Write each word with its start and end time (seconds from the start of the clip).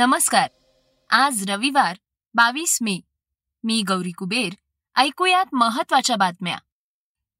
नमस्कार. 0.00 0.48
आज 1.10 1.50
रविवार 1.50 1.96
बावीस 2.34 2.78
मे. 2.82 3.00
मी 3.64 3.82
गौरी 3.88 4.10
कुबेर. 4.10 4.52
ऐकूयात 4.96 5.46
महत्त्वाच्या 5.52 6.16
बातम्या. 6.16 6.56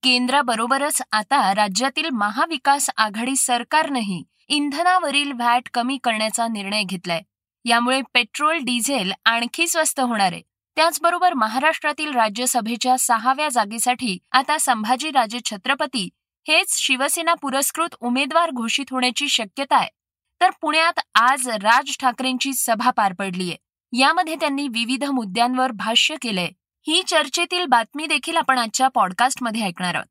केंद्राबरोबरच 0.02 1.02
आता 1.12 1.54
राज्यातील 1.54 2.10
महाविकास 2.10 2.90
आघाडी 2.96 3.36
सरकारनंही 3.36 4.22
इंधनावरील 4.48 5.32
व्हॅट 5.32 5.68
कमी 5.74 5.98
करण्याचा 6.04 6.48
निर्णय 6.48 6.82
घेतलाय. 6.82 7.20
यामुळे 7.64 8.00
पेट्रोल 8.14 8.56
डिझेल 8.56 9.12
आणखी 9.24 9.68
स्वस्त 9.68 10.00
होणार 10.00 10.32
आहे. 10.32 10.42
त्याचबरोबर 10.76 11.34
महाराष्ट्रातील 11.34 12.12
राज्यसभेच्या 12.14 12.98
सहाव्या 12.98 13.48
जागेसाठी 13.48 14.18
आता 14.32 14.58
संभाजीराजे 14.58 15.38
छत्रपती 15.44 16.08
हेच 16.48 16.76
शिवसेना 16.78 17.34
पुरस्कृत 17.34 17.94
उमेदवार 18.00 18.50
घोषित 18.50 18.86
होण्याची 18.90 19.28
शक्यता 19.28 19.76
आहे. 19.76 19.99
तर 20.40 20.50
पुण्यात 20.62 21.00
आज 21.14 21.48
राज 21.48 21.96
ठाकरेंची 22.00 22.52
सभा 22.52 22.90
पार 22.90 23.12
पडलीय. 23.12 23.54
यामध्ये 23.92 24.34
त्यांनी 24.34 24.68
विविध 24.68 25.04
मुद्द्यांवर 25.04 25.70
भाष्य 25.70 26.14
केलंय. 26.22 26.48
ही 26.86 27.02
चर्चेतील 27.06 27.66
बातमी 27.66 28.06
देखील 28.06 28.36
आपण 28.36 28.58
आजच्या 28.58 28.88
पॉडकास्टमध्ये 28.88 29.62
ऐकणार 29.62 29.94
आहोत. 29.94 30.06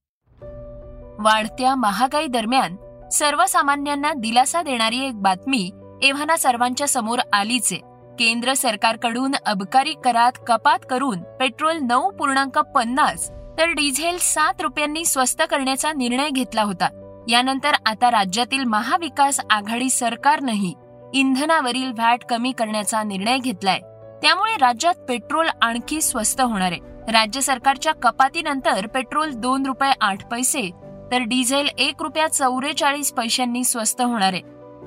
वाढत्या 1.25 1.75
महागाई 1.75 2.27
दरम्यान 2.27 2.75
सर्वसामान्यांना 3.09 4.13
दिलासा 4.13 4.61
देणारी 4.61 4.99
एक 4.99 5.21
बातमी 5.21 5.71
एव्हाना 6.03 6.37
सर्वांच्या 6.37 6.87
समोर 6.87 7.19
आलीच 7.33 7.73
आहे. 7.73 7.81
केंद्र 8.19 8.53
सरकारकडून 8.53 9.31
अबकारी 9.45 9.93
करात 10.03 10.31
कपात 10.47 10.79
करून 10.89 11.19
पेट्रोल 11.39 11.77
नऊ 11.77 12.11
पूर्णांक 12.11 12.59
पन्नास 12.59 13.29
तर 13.29 13.69
डिझेल 13.69 14.17
सात 14.17 14.61
रुपयांनी 14.61 15.05
स्वस्त 15.05 15.41
करण्याचा 15.49 15.93
निर्णय 15.93 16.29
घेतला 16.29 16.63
होता. 16.63 16.98
यानंतर 17.29 17.71
आता 17.85 18.11
राज्यातील 18.11 18.63
महाविकास 18.63 19.39
आघाडी 19.49 19.89
सरकारनंही 19.89 20.73
इंधनावरील 21.13 21.91
व्हॅट 21.91 22.23
कमी 22.29 22.51
करण्याचा 22.51 23.03
निर्णय 23.03 23.37
घेतलाय. 23.37 23.79
त्यामुळे 24.21 24.57
राज्यात 24.57 24.93
पेट्रोल 25.09 25.47
आणखी 25.61 26.01
स्वस्त 26.01 26.41
होणार 26.41 26.71
आहे. 26.71 27.11
राज्य 27.11 27.41
सरकारच्या 27.41 27.93
कपातीनंतर 27.93 28.87
पेट्रोल 28.87 29.31
दोन 29.31 29.65
रुपये 29.65 29.91
आठ 30.01 30.27
पैसे 30.27 30.71
तर 31.11 31.17
डिझेल 31.17 31.69
एक 31.77 31.95
रुपया 31.99 32.27
चौवेचाळीस 32.27 33.11
पैशांनी 33.11 33.63
स्वस्त 33.63 34.01
होणार 34.01 34.33
आहे. 34.33 34.41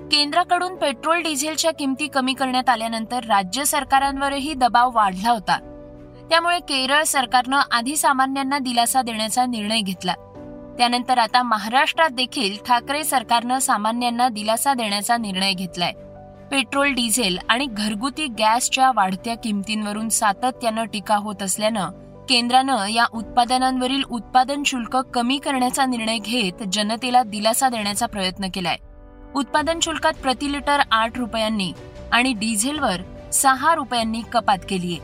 केंद्राकडून 0.08 0.76
पेट्रोल 0.76 1.22
डिझेलच्या 1.22 1.72
किमती 1.72 2.06
कमी 2.06 2.34
करण्यात 2.34 2.68
आल्यानंतर 2.68 3.24
राज्य 3.24 3.64
सरकारांवरही 3.64 4.54
दबाव 4.54 4.90
वाढला 4.94 5.30
होता. 5.30 5.58
त्यामुळे 6.30 6.58
केरळ 6.58 7.02
सरकारनं 7.02 7.60
आधी 7.72 7.96
सामान्यांना 7.96 8.58
दिलासा 8.58 9.02
देण्याचा 9.02 9.46
निर्णय 9.46 9.80
घेतला. 9.80 10.14
त्यानंतर 10.78 11.18
आता 11.18 11.42
महाराष्ट्रात 11.42 12.10
देखील 12.10 12.56
ठाकरे 12.66 13.04
सरकारनं 13.04 13.58
सामान्यांना 13.58 14.28
दिलासा 14.28 14.74
देण्याचा 14.74 15.16
निर्णय 15.16 15.52
घेतलाय. 15.52 15.92
पेट्रोल 16.50 16.92
डिझेल 16.92 17.38
आणि 17.48 17.66
घरगुती 17.66 18.26
गॅसच्या 18.26 18.90
वाढत्या 18.94 19.36
किमतींवरून 19.36 20.08
सातत्यानं 20.08 20.84
टीका 20.84 21.16
होत 21.16 21.42
असल्यानं 21.42 21.90
केंद्रानं 22.28 22.86
या 22.86 23.04
उत्पादनांवरील 23.14 24.02
उत्पादन 24.02 24.62
शुल्क 24.66 24.96
कमी 24.96 25.38
करण्याचा 25.38 25.86
निर्णय 25.86 26.18
घेत 26.18 26.62
जनतेला 26.72 27.22
दिलासा 27.22 27.68
देण्याचा 27.68 28.06
प्रयत्न 28.06 28.48
केलाय. 28.54 28.76
उत्पादन 29.34 29.78
शुल्कात 29.80 30.12
प्रति 30.12 30.52
लिटर 30.52 30.80
आठ 30.92 31.18
रुपयांनी 31.18 31.72
आणि 32.12 32.32
डिझेलवर 32.32 33.30
सहा 33.32 33.74
रुपयांनी 33.74 34.22
कपात 34.32 34.58
केलीय. 34.68 34.96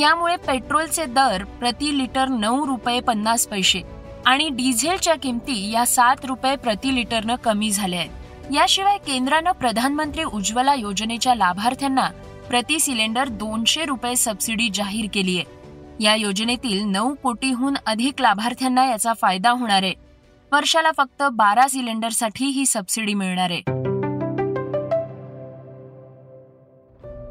यामुळे 0.00 0.36
पेट्रोलचे 0.36 1.04
दर 1.04 1.44
प्रति 1.44 1.98
लिटर 1.98 2.28
नऊ 2.28 2.66
रुपये 2.66 3.00
पन्नास 3.00 3.46
पैसे 3.46 3.99
आणि 4.26 4.48
डिझेलच्या 4.48 5.14
किमती 5.14 5.70
या 5.70 5.86
सात 5.86 6.16
रुपये 6.24 6.56
प्रति 6.56 6.94
लिटरनं 6.94 7.34
कमी 7.34 7.70
झाल्या 7.70 8.00
आहेत. 8.00 8.10
याशिवाय 8.54 8.98
केंद्रानं 8.98 9.50
प्रधानमंत्री 9.50 10.24
उज्ज्वला 10.24 10.74
योजनेच्या 10.74 11.34
लाभार्थ्यांना 11.34 12.10
प्रति 12.48 12.78
सिलेंडर 12.80 13.28
दोनशे 13.28 13.84
रुपये 13.84 14.16
सबसिडी 14.16 14.68
जाहीर 14.74 15.06
केली 15.14 15.38
आहे. 15.38 15.60
या 16.04 16.14
योजनेतील 16.14 16.84
नऊ 16.84 17.14
कोटीहून 17.14 17.74
अधिक 17.86 18.20
लाभार्थ्यांना 18.20 18.86
याचा 18.86 19.12
फायदा 19.12 19.50
होणार 19.50 19.82
आहे. 19.82 19.94
वर्षाला 20.52 20.90
फक्त 20.96 21.22
बारा 21.32 21.68
सिलेंडरसाठी 21.68 22.44
ही 22.44 22.66
सबसिडी 22.66 23.14
मिळणार 23.14 23.50
आहे. 23.50 23.62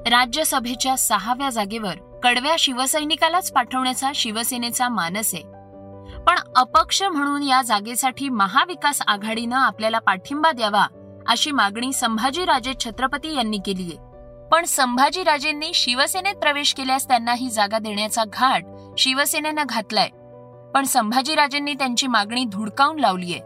राज्यसभेच्या 0.10 0.98
सहाव्या 0.98 1.50
जागेवर 1.50 2.20
कडव्या 2.24 2.56
शिवसैनिकालाच 2.60 3.52
पाठवण्याचा 3.52 4.12
शिवसेनेचा 4.16 4.90
मानस 4.90 5.36
आहे. 5.36 5.59
पण 6.18 6.38
अपक्ष 6.56 7.04
म्हणून 7.04 7.44
या 7.44 7.62
जागेसाठी 7.62 8.30
महाविकास 8.30 9.02
आघाडीनं 9.08 9.56
आपल्याला 9.56 10.00
पाठिंबा 10.00 10.52
द्यावा 10.52 10.88
अशी 11.28 11.52
मागणी 11.52 11.94
संभाजीराजे 11.94 12.74
छत्रपती 12.80 13.36
यांनी 13.36 13.58
केलीय 13.66 14.10
पण 14.52 14.66
संभाजीराजेंनी 14.66 15.72
शिवसेनेत 15.74 16.36
प्रवेश 16.36 16.74
केल्यास 16.74 17.08
त्यांना 17.08 17.34
ही 17.34 17.50
जागा 17.50 17.80
देण्याचा 17.80 18.24
घाट 18.34 18.64
शिवसेनेनं 18.98 19.64
घातलाय. 19.70 20.10
पण 20.74 20.84
संभाजीराजेंनी 20.84 21.74
त्यांची 21.74 22.08
मागणी 22.08 22.46
धुडकावून 22.46 23.00
लावलीय. 23.00 23.38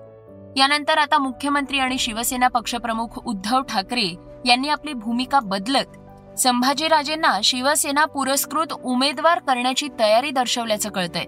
यानंतर 0.59 0.97
आता 0.97 1.17
मुख्यमंत्री 1.17 1.79
आणि 1.79 1.97
शिवसेना 1.97 2.47
पक्षप्रमुख 2.47 3.07
उद्धव 3.25 3.61
ठाकरे 3.61 4.15
यांनी 4.45 4.69
आपली 4.69 4.93
भूमिका 4.93 5.39
बदलत 5.39 6.39
संभाजीराजेंना 6.39 7.39
शिवसेना 7.43 8.05
पुरस्कृत 8.05 8.73
उमेदवार 8.73 9.39
करण्याची 9.39 9.87
तयारी 9.99 10.31
दर्शवल्याचं 10.31 10.89
कळतंय. 10.89 11.25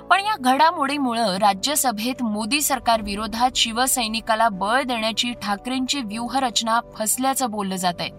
पण 0.00 0.20
या 0.20 0.36
घडामोडीमुळं 0.40 1.36
राज्यसभेत 1.36 2.22
मोदी 2.22 2.60
सरकार 2.60 3.02
विरोधात 3.02 3.50
शिवसैनिकाला 3.56 4.48
बळ 4.48 4.82
देण्याची 4.82 5.32
ठाकरेंची 5.32 6.00
व्यूहरचना 6.00 6.80
फसल्याचं 6.96 7.50
बोललं 7.50 7.76
जात 7.76 8.00
आहे 8.00 8.10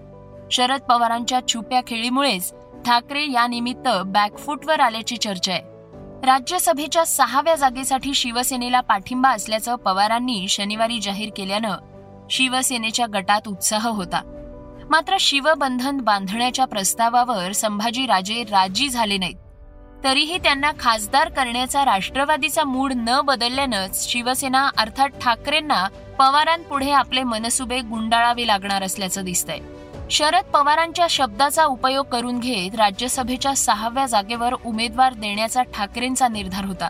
शरद 0.51 0.81
पवारांच्या 0.81 1.39
छुप्या 1.47 1.81
खेळीमुळेच 1.87 2.53
ठाकरे 2.85 3.25
यानिमित्त 3.31 3.87
बॅकफूटवर 4.05 4.79
आल्याची 4.79 5.17
चर्चा 5.17 5.51
आहे. 5.51 5.61
राज्यसभेच्या 6.25 7.05
सहाव्या 7.05 7.55
जागेसाठी 7.55 8.13
शिवसेनेला 8.13 8.81
पाठिंबा 8.81 9.29
असल्याचं 9.29 9.75
पवारांनी 9.75 10.47
शनिवारी 10.47 10.99
जाहीर 10.99 11.29
केल्यानं 11.35 11.75
शिवसेनेच्या 12.29 13.05
गटात 13.13 13.47
उत्साह 13.47 13.87
होता. 13.87 14.21
मात्र 14.89 15.17
शिवबंधन 15.19 15.97
बांधण्याच्या 15.97 16.65
प्रस्तावावर 16.65 17.51
संभाजीराजे 17.51 18.43
राजी 18.43 18.89
झाले 18.89 19.17
नाहीत. 19.17 19.35
तरीही 20.03 20.37
त्यांना 20.37 20.71
खासदार 20.79 21.29
करण्याचा 21.29 21.85
राष्ट्रवादीचा 21.85 22.63
मूड 22.63 22.93
न 22.95 23.21
बदलल्यानंच 23.21 24.09
शिवसेना 24.09 24.69
अर्थात 24.77 25.09
ठाकरेंना 25.09 25.87
पवारांपुढे 26.19 26.91
आपले 26.91 27.23
मनसुबे 27.23 27.81
गुंडाळावे 27.81 28.47
लागणार 28.47 28.83
असल्याचं 28.83 29.25
दिसतंय. 29.25 29.59
शरद 30.11 30.43
पवारांच्या 30.43 31.07
शब्दाचा 31.09 31.65
उपयोग 31.65 32.05
करून 32.05 32.39
घेत 32.39 32.75
राज्यसभेच्या 32.75 33.55
सहाव्या 33.55 34.05
जागेवर 34.05 34.53
उमेदवार 34.65 35.13
देण्याचा 35.13 35.63
ठाकरेंचा 35.63 36.27
निर्धार 36.27 36.65
होता. 36.65 36.87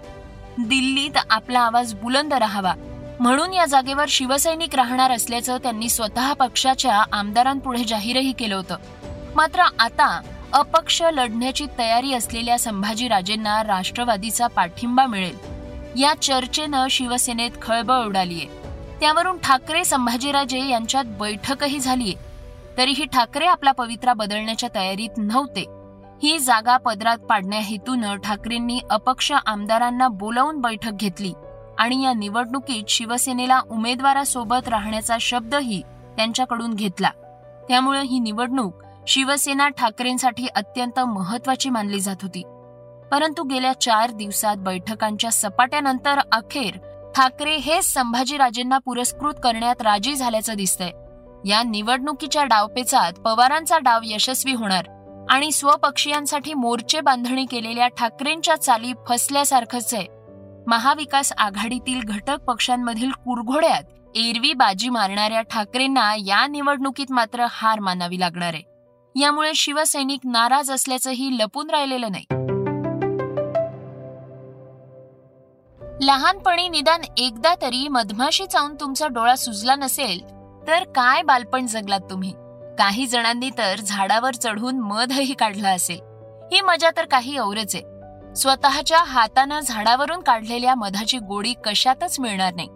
दिल्लीत 0.58 1.18
आपला 1.30 1.60
आवाज 1.60 1.94
बुलंद 1.94 2.34
राहावा. 2.34 2.74
म्हणून 3.20 3.54
या 3.54 3.66
जागेवर 3.66 4.06
शिवसैनिक 4.10 4.76
राहणार 4.76 5.12
असल्याचं 5.12 5.58
त्यांनी 5.58 5.90
स्वतः 5.90 6.34
पक्षाच्या 6.34 7.04
आमदारांपुढे 7.12 7.84
जाहीरही 7.84 8.32
केलं 8.32 8.56
होतं. 8.56 8.76
मात्र 9.36 9.60
आता 9.80 10.22
अपक्ष 10.54 11.02
लढण्याची 11.02 11.66
तयारी 11.78 12.14
असलेल्या 12.14 12.60
संभाजीराजेंना 12.60 13.64
राष्ट्रवादीचा 13.64 14.48
पाठिंबा 14.48 15.06
मिळेल. 15.06 15.38
या 15.96 16.14
चर्चेनं 16.22 16.88
शिवसेनेत 16.90 17.52
खळबळ 17.62 18.06
उडालीय. 18.06 18.46
त्यावरून 19.00 19.38
ठाकरे 19.38 19.84
संभाजीराजे 19.84 20.70
यांच्यात 20.70 21.06
बैठकही 21.06 21.80
झालीय. 21.80 22.14
तरीही 22.78 23.06
ठाकरे 23.06 23.46
आपला 23.46 23.72
पवित्रा 23.72 24.14
बदलण्याच्या 24.14 24.70
तयारीत 24.76 25.10
नव्हते. 25.18 25.66
ही 26.24 26.40
जागा 26.40 26.78
पदरात 26.78 27.18
पाडण्या 27.18 27.60
हेतून 27.60 28.16
ठाकरेंनी 28.16 28.82
अपक्ष 28.90 29.32
आमदारांना 29.46 30.08
बोलावून 30.08 30.58
बैठक 30.58 30.92
घेतली 30.92 31.34
आणि 31.80 32.04
या 32.04 32.14
निवडणुकीत 32.14 32.84
शिवसेनेला 32.90 33.62
उमेदवारासोबत 33.72 34.68
राहण्याचा 34.68 35.18
शब्दही 35.22 35.82
त्यांच्याकडून 36.18 36.74
घेतला. 36.74 37.10
त्यामुळे 37.68 38.02
ही 38.02 38.20
निवडणूक 38.20 38.74
शिवसेना 39.08 39.70
ठाकरेंसाठी 39.70 40.48
अत्यंत 40.48 41.00
महत्वाची 41.00 41.70
मानली 41.70 42.00
जात 42.00 42.16
होती. 42.22 42.42
परंतु 43.12 43.44
गेल्या 43.44 43.74
चार 43.74 44.12
दिवसात 44.12 44.56
बैठकांच्या 44.58 45.32
सपाट्यानंतर 45.32 46.20
अखेर 46.32 46.78
ठाकरे 47.16 47.56
हेच 47.56 47.86
संभाजीराजेंना 47.86 48.78
पुरस्कृत 48.78 49.34
करण्यात 49.44 49.82
राजी 49.82 50.16
झाल्याचं 50.16 50.54
दिसतंय. 50.54 50.92
या 51.46 51.64
निवडणुकीच्या 51.64 52.44
डावपेचात 52.44 53.14
पवारांचा 53.14 53.80
डाव 53.80 54.00
यशस्वी 54.04 54.54
होणार 54.54 54.86
आणि 55.30 55.52
स्वपक्षीयांसाठी 55.52 56.54
मोर्चे 56.54 57.02
बांधणी 57.02 57.46
केलेल्या 57.46 57.88
ठाकरेंच्या 57.88 58.56
चाली 58.56 58.94
फसल्यासारखंच 59.08 59.94
आहे. 59.94 60.08
महाविकास 60.68 61.34
आघाडीतील 61.38 62.00
घटक 62.04 62.38
पक्षांमधील 62.40 63.12
कुरघोड्यात 63.12 63.84
एरवी 64.16 64.54
बाजी 64.54 64.90
मारणाऱ्या 64.90 65.42
ठाकरेंना 65.42 66.16
या 66.16 66.48
निवडणुकीत 66.48 67.12
मात्र 67.12 67.46
हार 67.50 67.80
मानावी 67.80 68.20
लागणार 68.20 68.54
आहे. 68.54 68.69
यामुळे 69.20 69.52
शिवसैनिक 69.56 70.20
नाराज 70.24 70.72
असल्याचंही 70.72 71.38
लपून 71.38 71.70
राहिलेलं 71.70 72.08
नाही. 72.12 72.26
लहानपणी 76.06 76.70
निदान 76.70 77.02
एकदा 77.18 77.56
तरी 77.62 77.88
मधमाशी 77.88 78.46
चावून 78.46 78.76
तुमचा 78.80 79.08
डोळा 79.08 79.36
सुजला 79.36 79.76
नसेल 79.76 80.24
तर 80.68 80.84
काय 80.84 81.22
बालपण 81.22 81.66
जगलात 81.66 82.00
तुम्ही? 82.10 82.34
काही 82.80 83.08
जणांनी 83.08 83.50
तर 83.58 83.80
झाडावर 83.80 84.34
चढून 84.34 84.80
मधही 84.80 85.34
काढला 85.34 85.70
असेल. 85.70 86.00
ही 86.52 86.62
मजा 86.62 86.90
तर 86.98 87.06
काही 87.06 87.38
औरच 87.38 87.76
आहे. 87.76 87.84
स्वतःच्या 88.36 89.04
हातानं 89.04 89.60
झाडावरून 89.60 90.20
काढलेल्या 90.20 90.76
मधाची 90.76 91.18
गोडी 91.18 91.54
कशातच 91.64 92.20
मिळणार 92.20 92.54
नाही. 92.54 92.68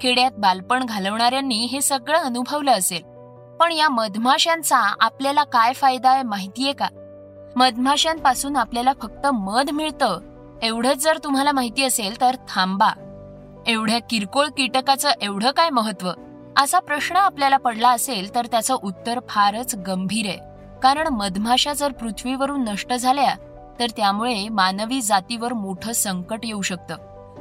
खेड्यात 0.00 0.32
बालपण 0.38 0.84
घालवणाऱ्यांनी 0.84 1.64
हे 1.64 1.80
सगळं 1.80 2.18
अनुभवलं 2.18 2.72
असेल. 2.72 3.13
पण 3.60 3.72
या 3.72 3.88
मधमाशांचा 3.88 4.78
आपल्याला 5.00 5.44
काय 5.44 5.72
फायदा 5.72 6.10
आहे 6.10 6.22
माहितीये 6.22 6.72
का? 6.72 6.88
मधमाशांपासून 7.56 8.56
आपल्याला 8.56 8.92
फक्त 9.02 9.26
मध 9.26 9.70
मिळतं 9.70 10.20
एवढंच 10.62 10.96
जर 10.96 11.18
तुम्हाला 11.24 11.52
माहिती 11.52 11.84
असेल 11.84 12.20
तर 12.20 12.36
थांबा. 12.48 12.90
एवढ्या 13.66 13.98
किरकोळ 14.00 14.46
कीटकाचं 14.46 15.10
एवढं 15.22 15.50
काय 15.50 15.70
महत्त्व 15.70 16.10
असा 16.56 16.78
प्रश्न 16.78 17.16
आपल्याला 17.16 17.56
पडला 17.56 17.90
असेल 17.90 18.34
तर 18.34 18.46
त्याचं 18.46 18.76
उत्तर 18.82 19.20
फारच 19.28 19.74
गंभीर 19.74 20.26
आहे. 20.28 20.38
कारण 20.82 21.08
मधमाशा 21.08 21.72
जर 21.72 21.92
पृथ्वीवरून 21.92 22.64
नष्ट 22.64 22.92
झाल्या 22.92 23.34
तर 23.80 23.86
त्यामुळे 23.96 24.48
मानवी 24.48 25.00
जातीवर 25.02 25.52
मोठं 25.52 25.92
संकट 25.92 26.44
येऊ 26.44 26.62
शकतं. 26.62 26.96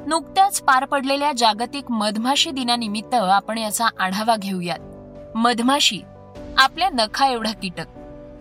नुकत्याच 0.08 0.62
पार 0.62 0.86
पडलेल्या 0.86 1.32
जागतिक 1.38 1.92
मधमाशी 1.92 2.52
दिनानिमित्त 2.52 3.14
आपण 3.14 3.58
याचा 3.58 3.88
आढावा 4.00 4.36
घेऊयात. 4.36 4.80
मधमाशी 5.36 6.02
आपल्या 6.58 6.90
नखा 6.90 7.28
एवढा 7.28 7.52
कीटक. 7.52 7.86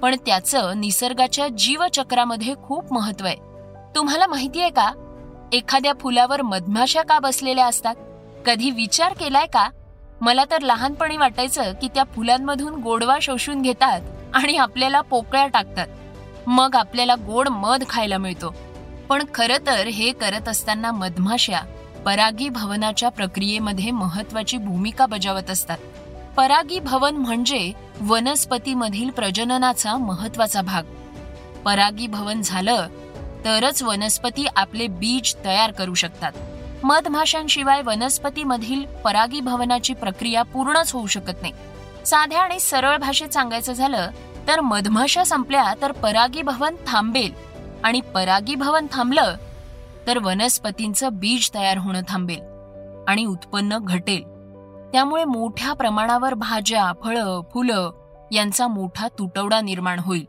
पण 0.02 0.16
त्याचं 0.26 0.80
निसर्गाच्या 0.80 1.48
जीवचक्रामध्ये 1.48 2.54
खूप 2.64 2.92
महत्त्व 2.92 3.26
आहे. 3.26 3.36
तुम्हाला 3.94 4.26
माहितीये 4.26 4.70
का? 4.70 4.92
एखाद्या 5.52 5.92
फुलावर 6.00 6.42
मधमाशा 6.42 7.02
का 7.02 7.18
बसलेल्या 7.18 7.66
असतात? 7.66 7.94
कधी 8.46 8.70
विचार 8.70 9.12
केलाय 9.12 9.46
का? 9.46 9.68
मला 10.20 10.44
तर 10.50 10.60
लहानपणी 10.60 11.16
वाटायचं 11.16 11.72
की 11.72 11.88
त्या 11.88 12.04
फुलांमधून 12.04 12.74
गोडवा 12.74 13.18
शोषून 13.22 13.62
घेतात 13.62 14.00
आणि 14.34 14.56
आपल्याला 14.56 15.00
पोकळ्या 15.00 15.46
टाकतात. 15.46 15.86
मग 16.46 16.74
आपल्याला 16.74 17.14
गोड 17.14 17.48
मध 17.48 17.84
खायला 17.88 18.18
मिळतो. 18.18 18.54
पण 19.08 19.22
खरं 19.34 19.66
तर 19.66 19.86
हे 19.86 20.12
करत 20.12 20.48
असताना 20.48 20.92
मधमाशा 20.92 21.60
परागी 22.04 22.48
भवनाच्या 22.48 23.08
प्रक्रियेमध्ये 23.08 23.90
महत्वाची 23.90 24.56
भूमिका 24.56 25.06
बजावत 25.06 25.50
असतात. 25.50 25.78
परागी 26.36 26.80
भवन 26.80 27.16
म्हणजे 27.16 27.72
वनस्पतीमधील 28.00 29.10
प्रजननाचा 29.10 29.96
महत्त्वाचा 29.96 30.62
भाग. 30.62 30.82
परागी 31.64 32.06
भवन 32.06 32.42
झालं 32.42 32.86
तरच 33.44 33.82
वनस्पती 33.82 34.46
आपले 34.56 34.86
बीज 34.86 35.34
तयार 35.44 35.70
करू 35.70 35.94
शकतात. 35.94 36.32
मधमाशांशिवाय 36.84 37.82
वनस्पतीमधील 37.82 38.84
परागीभवनाची 38.84 39.94
प्रक्रिया 39.94 40.42
पूर्णच 40.42 40.92
होऊ 40.92 41.06
शकत 41.06 41.42
नाही. 41.42 41.52
साध्या 42.06 42.40
आणि 42.40 42.60
सरळ 42.60 42.96
भाषेत 42.96 43.28
सांगायचं 43.28 43.72
झालं 43.72 44.10
तर 44.48 44.60
मधमाशा 44.60 45.24
संपल्या 45.24 45.74
तर 45.82 45.92
परागीभवन 45.92 46.76
थांबेल. 46.86 47.32
आणि 47.84 48.00
परागीभवन 48.00 48.86
थांबलं 48.92 49.34
तर 50.06 50.18
वनस्पतींचं 50.18 51.08
बीज 51.12 51.50
तयार 51.54 51.78
होणं 51.78 52.00
थांबेल. 52.08 52.40
आणि 53.08 53.24
उत्पन्न 53.24 53.78
घटेल. 53.78 54.31
त्यामुळे 54.92 55.24
मोठ्या 55.24 55.72
प्रमाणावर 55.72 56.34
भाज्या 56.34 56.92
फळं 57.04 57.40
फुलं 57.54 57.90
यांचा 58.32 58.66
मोठा 58.66 59.08
तुटवडा 59.08 59.60
निर्माण 59.60 59.98
होईल. 59.98 60.24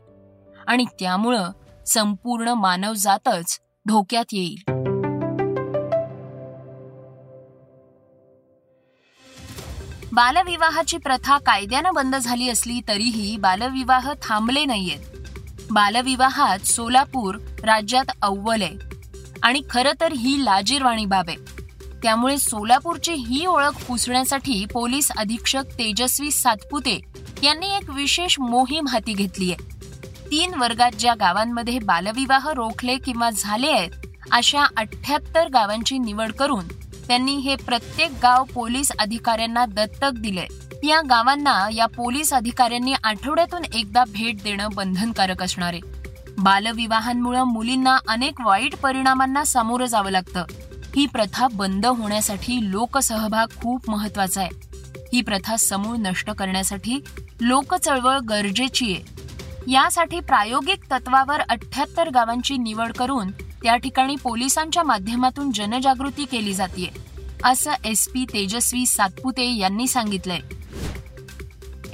आणि 0.66 0.84
त्यामुळं 1.00 1.50
संपूर्ण 1.86 2.48
मानवजातच 2.48 3.60
धोक्यात 3.88 4.24
येईल. 4.32 4.70
बालविवाहाची 10.12 10.98
प्रथा 10.98 11.38
कायद्यानं 11.38 11.94
बंद 11.94 12.16
झाली 12.16 12.48
असली 12.48 12.80
तरीही 12.88 13.36
बालविवाह 13.36 14.12
थांबले 14.22 14.64
नाहीयेत. 14.64 15.18
बालविवाहात 15.70 16.58
सोलापूर 16.58 17.34
राज्यात 17.64 18.04
अव्वल 18.22 18.62
आहे. 18.62 18.78
आणि 19.42 19.60
खरं 19.70 19.90
तर 20.00 20.12
ही 20.12 20.44
लाजीरवाणी 20.44 21.06
बाब 21.06 21.24
आहे. 21.28 21.53
त्यामुळे 22.04 22.38
सोलापूरची 22.38 23.12
ही 23.12 23.46
ओळख 23.46 23.84
पुसण्यासाठी 23.84 24.64
पोलीस 24.72 25.10
अधीक्षक 25.10 25.62
तेजस्वी 25.78 26.30
सातपुते 26.30 27.00
यांनी 27.42 27.66
एक 27.66 27.90
विशेष 27.90 28.36
मोहीम 28.40 28.86
हाती 28.86 29.12
घेतली 29.12 29.52
आहे. 29.52 29.72
तीन 30.30 30.54
वर्गात 30.54 30.90
ज्या 30.98 31.14
गावांमध्ये 31.14 31.78
बालविवाह 31.78 32.50
रोखले 32.50 32.96
किंवा 32.96 33.30
झाले 33.36 33.70
आहेत 33.70 33.90
अशा 34.32 34.64
अठ्याहत्तर 34.76 35.48
गावांची 35.48 35.98
निवड 35.98 36.32
करून 36.32 36.68
त्यांनी 37.08 37.36
हे 37.36 37.56
प्रत्येक 37.56 38.10
गाव 38.22 38.44
पोलीस 38.44 38.92
अधिकाऱ्यांना 38.98 39.66
दत्तक 39.66 40.10
दिले 40.18 40.46
या 40.84 41.00
गावांना 41.00 41.68
या 41.72 41.86
पोलीस 41.86 42.32
अधिकाऱ्यांनी 42.32 42.94
आठवड्यातून 43.04 43.64
एकदा 43.74 44.04
भेट 44.04 44.42
देणं 44.42 44.68
बंधनकारक 44.74 45.42
असणार 45.42 45.72
आहे. 45.72 45.80
बालविवाहांमुळे 46.38 47.42
मुलींना 47.42 47.96
अनेक 48.08 48.40
वाईट 48.40 48.76
परिणामांना 48.76 49.44
सामोरं 49.44 49.86
जावं 49.86 50.10
लागतं. 50.10 50.44
ही 50.96 51.06
प्रथा 51.06 51.48
बंद 51.52 51.86
होण्यासाठी 51.86 52.58
लोकसहभाग 52.70 53.46
खूप 53.60 53.90
महत्त्वाचा 53.90 54.40
आहे. 54.40 54.50
ही 55.12 55.20
प्रथा 55.20 55.56
समूळ 55.56 55.96
नष्ट 55.96 56.30
करण्यासाठी 56.30 56.98
लोकचळवळ 57.40 58.18
गरजेची 58.18 58.92
आहे. 58.92 59.72
यासाठी 59.72 60.20
प्रायोगिक 60.20 60.84
तत्वावर 60.90 61.40
अठ्याहत्तर 61.40 62.10
गावांची 62.10 62.56
निवड 62.56 62.92
करून 62.92 63.30
त्या 63.62 63.76
ठिकाणी 63.76 64.16
पोलिसांच्या 64.16 64.82
माध्यमातून 64.82 65.50
जनजागृती 65.52 66.24
केली 66.24 66.54
जाते 66.54 66.90
असं 67.44 67.72
एस 67.84 68.08
पी 68.08 68.24
तेजस्वी 68.24 68.86
सातपुते 68.86 69.50
यांनी 69.56 69.86
सांगितलंय. 69.88 70.40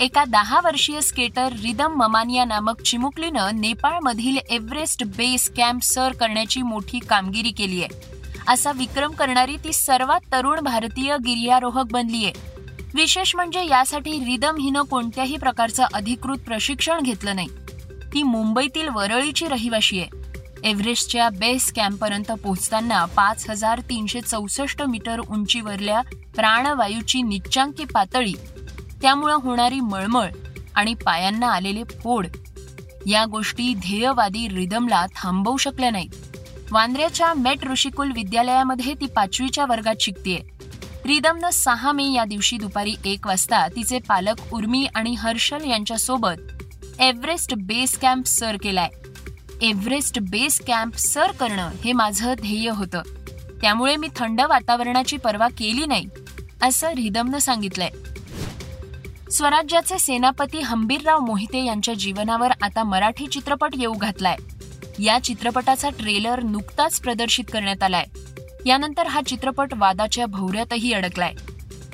एका 0.01 0.25
दहा 0.25 0.61
वर्षीय 0.65 1.01
स्केटर 1.01 1.53
रिदम 1.53 1.95
ममानिया 1.97 2.45
नामक 2.45 2.81
चिमुकलीनं 2.81 3.61
नेपाळमधील 3.61 4.39
एव्हरेस्ट 4.51 5.05
बेस 5.05 5.51
कॅम्प 5.57 5.83
सर 5.83 6.13
करण्याची 6.13 6.63
मोठी 6.63 6.99
कामगिरी 6.99 7.51
केली 7.51 7.83
आहे 7.83 8.20
असा 8.51 8.73
विक्रम 8.73 9.11
करणारी 9.11 9.57
ती 9.57 9.73
सर्वात 9.73 10.21
तरुण 10.33 10.61
भारतीय 10.61 11.17
गिर्यारोहक 11.17 11.93
बनली 11.93 12.25
आहे 12.25 12.33
विशेष 12.95 13.35
म्हणजे 13.35 13.65
यासाठी 13.65 14.13
रिदम 14.25 14.57
हिनं 14.61 14.83
कोणत्याही 14.83 15.37
प्रकारचं 15.37 15.85
अधिकृत 15.95 16.39
प्रशिक्षण 16.39 17.01
घेतलं 17.01 17.37
नाही. 17.37 17.49
ती 18.15 18.23
मुंबईतील 18.23 18.89
वरळीची 18.89 19.47
रहिवाशी 19.47 20.01
आहे. 20.01 20.09
एव्हरेस्टच्या 20.65 21.29
बेस 21.29 21.73
कॅम्पपर्यंत 21.73 22.33
पोहोचताना 22.33 23.05
पाच 23.05 23.51
हजार 23.51 23.81
तीनशे 23.81 24.21
चौसष्ट 24.21 24.83
मीटर 24.83 25.21
उंचीवरल्या 25.21 26.01
प्राणवायूची 26.35 27.23
निच्चांकी 27.23 27.85
पातळी 27.85 28.35
त्यामुळं 29.03 29.37
होणारी 29.43 29.81
मळमळ 29.81 30.29
आणि 30.75 30.95
पायांना 30.95 31.47
आलेले 31.47 31.85
फोड 31.85 32.27
या 33.07 33.25
गोष्टी 33.25 33.75
ध्येयवादी 33.75 34.49
रिदमला 34.49 35.07
थांबवू 35.17 35.57
शकल्या 35.57 35.91
नाहीत. 35.91 36.20
वांद्र्याच्या 36.73 37.35
मेट 37.35 37.67
ऋषिकुल 37.67 38.13
विद्यालयामध्ये 38.13 38.95
ती 38.95 39.07
पाचवीच्या 39.07 39.65
वर्गात 39.65 39.95
शिकतेय. 40.01 40.39
रिदमनं 41.07 41.51
सहा 41.51 41.93
मे 41.93 42.13
या 42.13 42.25
दिवशी 42.25 42.57
दुपारी 42.57 42.95
एक 43.05 43.27
वाजता 43.27 43.69
तिचे 43.69 43.99
पालक 43.99 44.53
उर्मी 44.53 44.87
आणि 44.95 45.15
हर्षल 45.15 45.71
यांच्यासोबत 45.71 47.01
एव्हरेस्ट 47.01 47.55
बेस 47.55 47.99
कॅम्प 47.99 48.27
सर 48.27 48.57
केलाय. 48.63 48.89
एव्हरेस्ट 49.63 50.19
बेस 50.21 50.61
कॅम्प 50.67 50.97
सर 50.97 51.33
करणं 51.33 51.71
हे 51.85 51.93
माझं 51.93 52.35
ध्येय 52.41 52.71
होतं. 52.71 53.03
त्यामुळे 53.63 53.97
मी 53.97 54.09
थंड 54.17 54.41
वातावरणाची 54.41 55.17
पर्वा 55.17 55.49
केली 55.49 55.87
नाही 55.87 56.07
असं 56.63 56.89
रिदमनं 56.89 57.39
सांगितलंय. 57.39 57.91
स्वराज्याचे 59.31 59.99
सेनापती 59.99 60.61
हंबीरराव 60.61 61.21
मोहिते 61.21 61.65
यांच्या 61.65 61.95
जीवनावर 61.95 62.51
आता 62.63 62.85
मराठी 62.85 63.27
चित्रपट 63.27 63.71
येऊ 63.77 63.93
घातलाय. 63.93 64.37
या 64.99 65.19
चित्रपटाचा 65.19 65.89
ट्रेलर 65.91 66.43
नुकताच 66.43 67.01
प्रदर्शित 67.01 67.45
करण्यात 67.53 67.83
आलाय. 67.83 68.05
यानंतर 68.67 69.07
हा 69.07 69.21
चित्रपट 69.23 69.75
वादाच्या 69.77 70.27
भोवऱ्यातही 70.27 70.93
अडकलाय. 70.93 71.33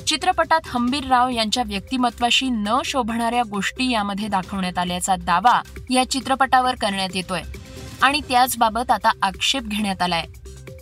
चित्रपटात 0.07 0.61
हंबीरराव 0.67 1.29
यांच्या 1.29 1.63
व्यक्तिमत्वाशी 1.67 2.49
न 2.51 2.69
शोभणाऱ्या 2.85 3.43
गोष्टी 3.51 3.91
यामध्ये 3.91 4.29
दाखवण्यात 4.29 4.79
आल्याचा 4.79 5.17
दावा 5.17 5.63
या 5.91 6.11
चित्रपटावर 6.11 6.75
करण्यात 6.75 7.09
येतोय. 7.15 7.43
आणि 8.03 8.21
त्याचबाबत 8.21 8.91
आता 8.91 9.11
आक्षेप 9.23 9.63
घेण्यात 9.63 10.03
आलाय. 10.03 10.25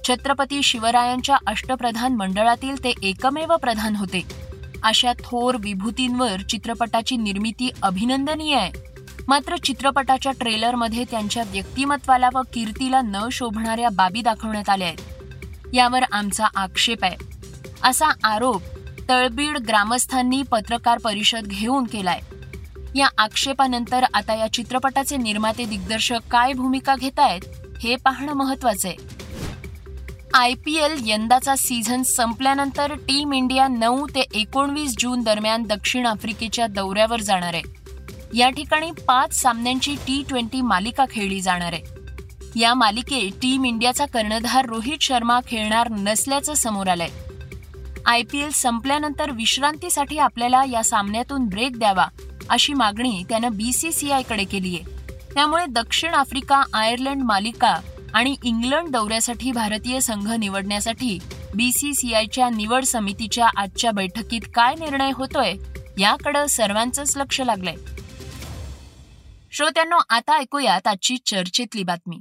छत्रपती 0.09 0.63
शिवरायांच्या 0.63 1.37
अष्टप्रधान 1.47 2.15
मंडळातील 2.15 2.85
ते 2.85 2.93
एकमेव 3.03 3.57
प्रधान 3.57 3.97
होते. 3.97 4.23
अशा 4.83 5.13
थोर 5.13 5.55
विभूतींवर 5.61 6.41
चित्रपटाची 6.41 7.17
निर्मिती 7.17 7.71
अभिनंदनीय 7.83 8.57
आहे. 8.57 8.94
मात्र 9.29 9.57
चित्रपटाच्या 9.57 10.33
ट्रेलरमध्ये 10.33 11.05
त्यांच्या 11.11 11.43
व्यक्तिमत्वाला 11.47 12.29
व 12.35 12.41
कीर्तीला 12.53 13.01
न 13.01 13.29
शोभणाऱ्या 13.33 13.89
बाबी 13.89 14.23
दाखवण्यात 14.23 14.71
आल्या 14.71 14.89
आहेत. 14.89 14.99
यावर 15.73 16.03
आमचा 16.13 16.47
आक्षेप 16.57 17.05
आहे. 17.05 17.17
असा 17.85 18.07
आरोप 18.25 18.63
तळबीड 19.09 19.59
ग्रामस्थांनी 19.59 20.43
पत्रकार 20.43 20.99
परिषद 20.99 21.47
घेऊन 21.47 21.85
केलाय. 21.85 22.21
या 22.95 23.09
आक्षेपानंतर 23.19 24.05
आता 24.15 24.35
या 24.35 24.53
चित्रपटाचे 24.53 25.17
निर्माते 25.17 25.65
दिग्दर्शक 25.65 26.21
काय 26.31 26.53
भूमिका 26.53 26.97
घेत 26.97 27.19
आहेत 27.19 27.41
हे 27.83 27.97
पाहणं 27.97 28.33
महत्वाचं 28.33 28.89
आहे. 28.89 28.97
आय 30.35 30.55
पी 30.55 30.75
एल 30.77 31.03
यंदाचा 31.05 31.57
सीझन 31.57 32.03
संपल्यानंतर 32.03 32.95
टीम 32.95 33.33
इंडिया 33.33 33.69
नऊ 33.69 34.07
ते 34.07 34.21
एकोणवीस 34.35 34.95
जून 34.99 35.23
दरम्यान 35.23 35.63
दक्षिण 35.63 36.07
आफ्रिकेच्या 36.07 36.67
दौऱ्यावर 36.67 37.21
जाणार 37.21 37.55
आहे. 37.55 37.84
या 38.35 38.51
ठिकाणी 38.51 38.91
पाच 38.91 39.43
सामन्यांची 39.43 39.95
टी 39.95 40.25
ट्वेंटी 40.29 40.61
मालिका 40.61 41.05
खेळली 41.11 41.41
जाणार 41.41 41.73
आहे. 41.73 41.83
या 42.61 42.75
मालिकेत 42.75 43.33
टीम 43.43 43.65
इंडियाचा 43.65 44.07
कर्णधार 44.07 44.67
रोहित 44.67 44.97
शर्मा 45.01 45.41
खेळणार 45.47 45.91
नसल्याचं 45.91 46.55
समोर 46.55 46.89
आलंय. 46.89 47.09
आय 48.07 48.23
पी 48.23 48.39
एल 48.39 48.51
संपल्यानंतर 48.51 49.31
विश्रांतीसाठी 49.31 50.19
आपल्याला 50.19 50.65
या 50.73 50.85
सामन्यातून 50.85 51.47
ब्रेक 51.47 51.79
द्यावा 51.79 52.07
अशी 52.49 52.75
मागणी 52.75 53.23
त्यानं 53.29 53.49
बीसीसीआयकडे 53.53 54.45
केली 54.45 54.77
आहे. 54.77 54.85
त्यामुळे 55.35 55.67
दक्षिण 55.67 56.15
आफ्रिका 56.15 56.63
आयर्लंड 56.75 57.23
मालिका 57.23 57.81
आणि 58.15 58.37
इंग्लंड 58.45 58.89
दौऱ्यासाठी 58.89 59.53
भारतीय 59.53 60.01
संघ 60.01 60.31
निवडण्यासाठी 60.31 61.19
बीसीसीआयच्या 61.55 62.51
निवड 62.51 62.85
समितीच्या 62.85 63.49
आजच्या 63.57 63.91
बैठकीत 63.91 64.41
काय 64.55 64.75
निर्णय 64.75 65.11
होतोय 65.15 65.55
याकडं 65.99 66.47
सर्वांचंच 66.47 67.17
लक्ष 67.17 67.41
लागलंय. 67.41 67.75
श्रोत्यांनो 69.57 69.97
आता 70.09 70.39
ऐकूयात 70.39 70.87
आजची 70.87 71.17
चर्चेतली 71.17 71.83
बातमी. 71.83 72.21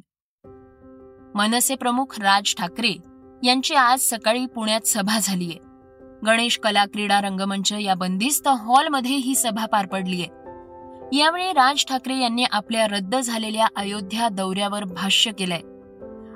मनसे 1.35 1.75
प्रमुख 1.75 2.19
राज 2.19 2.55
ठाकरे 2.55 2.93
यांची 3.43 3.75
आज 3.75 3.99
सकाळी 3.99 4.45
पुण्यात 4.45 4.81
सभा 4.81 5.19
झालीय. 5.23 5.51
गणेश 6.25 6.59
कला 6.63 6.85
क्रीडा 6.85 7.21
रंगमंच 7.21 7.73
या 7.73 7.95
बंदिस्त 7.95 8.47
हॉलमध्ये 8.47 9.11
ही 9.11 9.35
सभा 9.35 9.65
पार 9.65 9.85
पडलीय. 9.85 10.25
यावेळी 11.17 11.51
राज 11.53 11.85
ठाकरे 11.85 12.17
यांनी 12.17 12.43
आपल्या 12.43 12.87
रद्द 12.87 13.15
झालेल्या 13.15 13.67
अयोध्या 13.75 14.29
दौऱ्यावर 14.29 14.83
भाष्य 14.83 15.31
केलंय. 15.31 15.61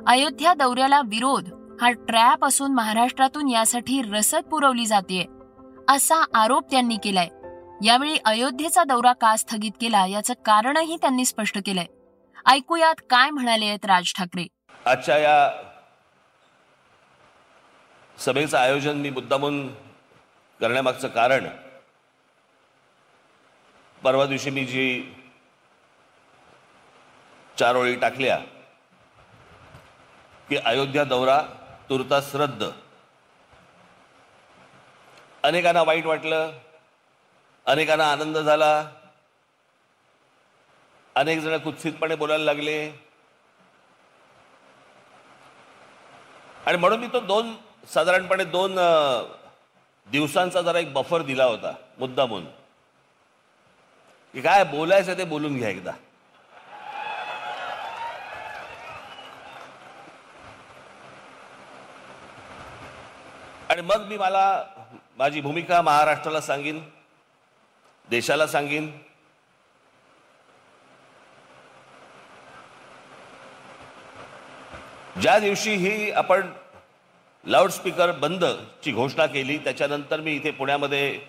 अयोध्या 0.08 0.54
दौऱ्याला 0.54 1.02
विरोध 1.02 1.50
हा 1.82 1.92
ट्रॅप 1.92 2.46
असून 2.46 2.74
महाराष्ट्रातून 2.74 3.50
यासाठी 3.50 4.02
रसद 4.02 4.44
पुरवली 4.44 4.86
जाते 4.86 5.28
असा 5.90 6.26
आरोप 6.34 6.72
त्यांनी 6.72 6.98
केलाय. 7.04 7.28
यावेळी 7.84 8.18
अयोध्येचा 8.26 8.84
दौरा 8.84 9.12
का 9.14 9.36
स्थगित 9.36 9.72
केला 9.82 10.06
याचं 10.08 10.34
कारणही 10.46 10.96
त्यांनी 10.96 11.26
स्पष्ट 11.26 11.58
केलंय. 11.66 11.86
ऐकूयात 12.46 13.02
काय 13.10 13.30
म्हणाले 13.30 13.66
आहेत 13.66 13.86
राज 13.86 14.14
ठाकरे. 14.18 14.46
आजच्या 14.86 15.18
या 15.18 15.50
सभेचं 18.18 18.58
आयोजन 18.58 18.98
मी 18.98 19.10
मुद्दामून 19.10 19.68
करण्यामागचं 20.60 21.08
कारण 21.08 21.48
परवा 24.02 24.26
दिवशी 24.26 24.50
मी 24.50 24.66
जी 24.66 25.14
चार 27.60 27.76
ओळी 27.76 27.96
टाकल्या 27.96 28.38
की 30.50 30.58
अयोध्या 30.58 31.04
दौरा 31.04 31.42
तुर्तास 31.90 32.36
रद्द. 32.36 32.64
अनेकांना 35.44 35.82
वाईट 35.84 36.06
वाटलं 36.06 36.52
अनेकांना 37.68 38.12
आनंद 38.12 38.38
झाला. 38.38 38.70
अनेक 41.16 41.40
जण 41.40 41.58
कुत्सितपणे 41.58 42.16
बोलायला 42.16 42.44
लागले. 42.44 42.78
आणि 46.66 46.78
म्हणून 46.78 47.00
मी 47.00 47.08
तो 47.14 47.20
दोन 47.20 47.54
साधारणपणे 47.94 48.44
दोन 48.46 48.76
दिवसांचा 50.08 50.62
जरा 50.62 50.80
एक 50.80 50.94
बफर 50.94 51.22
दिला 51.22 51.46
होता 51.46 51.74
मुद्दा 52.00 52.26
म्हणून 52.26 52.50
की 54.34 54.42
काय 54.42 54.64
बोलायचं 54.64 55.18
ते 55.18 55.24
बोलून 55.24 55.58
घ्या 55.58 55.70
एकदा. 55.70 55.92
आणि 63.70 63.82
मग 63.82 64.06
मी 64.08 64.18
मला 64.18 64.64
माझी 65.18 65.42
भूमिका 65.42 65.82
महाराष्ट्राला 65.82 66.42
सांगेन. 66.42 66.80
देशाला 68.10 68.48
सांगेन. 68.48 68.92
ज्या 75.22 75.38
दिवशी 75.40 75.74
ही 75.74 76.12
आपण 76.12 76.52
लाऊडस्पीकर 77.44 78.12
बंद 78.12 78.44
ची 78.84 78.92
घोषणा 78.92 79.26
केली 79.26 79.58
त्याच्यानंतर 79.58 80.22
मी 80.22 80.36
इथे 80.36 80.52
पुण्यामध्ये 80.52 81.20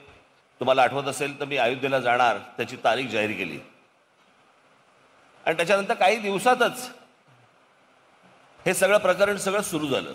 तुम्हाला 0.61 0.83
आठवत 0.83 1.09
असेल 1.09 1.39
तर 1.41 1.45
मी 1.45 1.57
अयोध्येला 1.57 1.99
जाणार 2.01 2.39
त्याची 2.57 2.77
तारीख 2.85 3.09
जाहीर 3.09 3.31
केली. 3.31 3.59
आणि 5.47 5.57
त्याच्यानंतर 5.57 5.95
काही 5.95 6.17
दिवसातच 6.17 6.89
हे 8.67 8.75
सगळं 8.75 8.99
प्रकरण 8.99 9.37
सगळं 9.37 9.63
सुरू 9.63 9.89
झालं. 9.89 10.13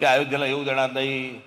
ते 0.00 0.06
अयोध्येला 0.06 0.46
येऊ 0.46 0.64
देणार 0.64 0.90
नाही 0.90 1.40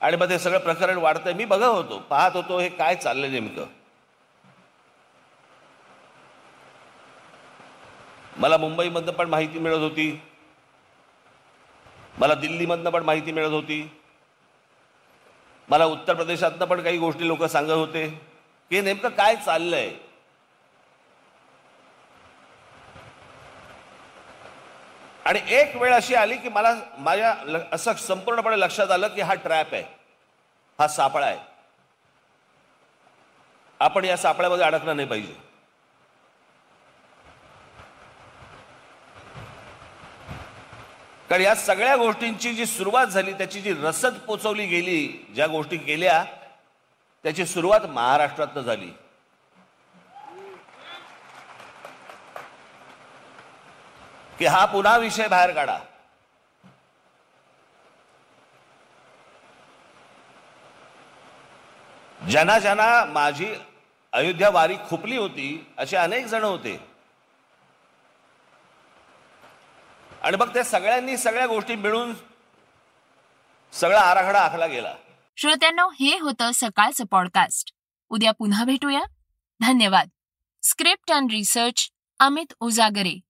आणि 0.00 0.16
मग 0.16 0.28
ते 0.28 0.38
सगळं 0.38 0.58
प्रकरण 0.58 0.96
वाढतंय. 0.96 1.32
मी 1.32 1.44
बघत 1.44 1.64
होतो 1.64 1.98
पाहत 1.98 2.30
होतो 2.34 2.58
हे 2.58 2.68
काय 2.68 2.96
चाललंय 2.96 3.28
नेमकं. 3.28 3.66
मला 8.36 8.56
मुंबईमधनं 8.56 9.12
पण 9.12 9.28
माहिती 9.28 9.58
मिळत 9.58 9.78
होती. 9.78 10.22
मला 12.18 12.34
दिल्लीमधनं 12.34 12.90
पण 12.90 13.02
माहिती 13.02 13.32
मिळत 13.32 13.50
होती. 13.50 13.96
मला 15.68 15.84
उत्तर 15.84 16.14
प्रदेशातनं 16.14 16.64
पण 16.64 16.82
काही 16.82 16.98
गोष्टी 16.98 17.28
लोक 17.28 17.44
सांगत 17.44 17.70
होते. 17.70 18.08
की 18.70 18.76
हे 18.76 18.82
नेमकं 18.82 19.08
काय 19.08 19.36
चाललंय? 19.36 19.94
आणि 25.30 25.40
एक 25.46 25.76
वेळ 25.76 25.92
अशी 25.94 26.14
आली 26.14 26.36
की 26.36 26.48
मला 26.48 26.74
माझ्या 26.98 27.34
असं 27.72 27.94
संपूर्णपणे 27.94 28.60
लक्षात 28.60 28.90
आलं 28.90 29.08
की 29.08 29.20
हा 29.20 29.34
ट्रॅप 29.34 29.74
आहे. 29.74 29.82
हा 30.80 30.88
सापळा 30.88 31.26
आहे. 31.26 31.38
आपण 33.80 34.04
या 34.04 34.16
सापळ्यामध्ये 34.16 34.64
अडकलं 34.64 34.96
नाही 34.96 35.08
पाहिजे. 35.08 35.32
कारण 41.28 41.42
या 41.42 41.54
सगळ्या 41.54 41.96
गोष्टींची 41.96 42.54
जी 42.54 42.66
सुरुवात 42.66 43.06
झाली 43.06 43.32
त्याची 43.32 43.60
जी 43.60 43.74
रसद 43.74 44.18
पोचवली 44.18 44.66
गेली 44.66 45.26
ज्या 45.34 45.46
गोष्टी 45.46 45.76
केल्या 45.76 46.24
त्याची 47.22 47.46
सुरुवात 47.46 47.80
महाराष्ट्रातनं 47.80 48.62
झाली. 48.62 48.90
की 54.40 54.46
हा 54.46 54.64
पुन्हा 54.64 54.96
विषय 54.96 55.28
बाहेर 55.28 55.54
काढा. 55.54 55.78
ज्यांना 62.30 62.58
ज्यांना 62.58 63.04
माझी 63.04 63.54
अयोध्या 64.12 64.50
वारी 64.50 64.76
खुपली 64.76 65.16
होती 65.16 65.74
असे 65.78 65.96
अनेक 65.96 66.26
जण 66.26 66.42
होते. 66.42 66.86
आणि 70.22 70.36
मग 70.36 70.54
त्या 70.54 70.64
सगळ्यांनी 70.64 71.16
सगळ्या 71.16 71.46
गोष्टी 71.46 71.76
मिळून 71.76 72.14
सगळा 73.72 74.00
आराखडा 74.00 74.40
आखला 74.40 74.66
गेला. 74.66 74.94
श्रोत्यांनो 75.36 75.88
हे 75.88 76.18
होतं 76.18 76.50
सकाळचं 76.54 77.04
पॉडकास्ट 77.04 77.72
उद्या 78.08 78.32
पुन्हा 78.32 78.64
भेटूया. 78.64 79.02
धन्यवाद. 79.60 80.08
Script 80.62 81.12
and 81.12 81.30
research 81.30 81.90
Amit 82.18 82.52
Ujagare. 82.60 83.29